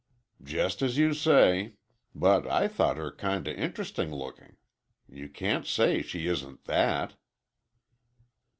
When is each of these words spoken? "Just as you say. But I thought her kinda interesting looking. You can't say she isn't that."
"Just 0.41 0.81
as 0.81 0.97
you 0.97 1.13
say. 1.13 1.75
But 2.15 2.47
I 2.47 2.67
thought 2.67 2.97
her 2.97 3.11
kinda 3.11 3.55
interesting 3.55 4.11
looking. 4.11 4.55
You 5.07 5.29
can't 5.29 5.67
say 5.67 6.01
she 6.01 6.25
isn't 6.25 6.65
that." 6.65 7.17